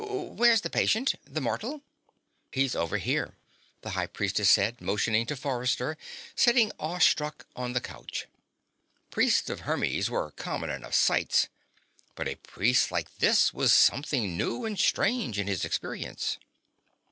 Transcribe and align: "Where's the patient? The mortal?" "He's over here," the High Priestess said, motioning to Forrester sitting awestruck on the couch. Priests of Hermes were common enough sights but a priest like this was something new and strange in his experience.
"Where's 0.03 0.61
the 0.61 0.69
patient? 0.71 1.13
The 1.31 1.41
mortal?" 1.41 1.83
"He's 2.51 2.75
over 2.75 2.97
here," 2.97 3.37
the 3.81 3.91
High 3.91 4.07
Priestess 4.07 4.49
said, 4.49 4.81
motioning 4.81 5.27
to 5.27 5.35
Forrester 5.35 5.95
sitting 6.35 6.71
awestruck 6.79 7.45
on 7.55 7.73
the 7.73 7.81
couch. 7.81 8.25
Priests 9.11 9.47
of 9.47 9.59
Hermes 9.59 10.09
were 10.09 10.31
common 10.31 10.71
enough 10.71 10.95
sights 10.95 11.49
but 12.15 12.27
a 12.27 12.33
priest 12.33 12.91
like 12.91 13.19
this 13.19 13.53
was 13.53 13.75
something 13.75 14.35
new 14.35 14.65
and 14.65 14.79
strange 14.79 15.37
in 15.37 15.45
his 15.45 15.63
experience. 15.63 16.39